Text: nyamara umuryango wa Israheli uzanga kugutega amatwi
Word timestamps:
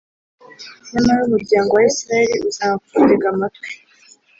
nyamara 0.91 1.21
umuryango 1.27 1.71
wa 1.73 1.83
Israheli 1.91 2.35
uzanga 2.49 2.81
kugutega 2.85 3.25
amatwi 3.33 3.69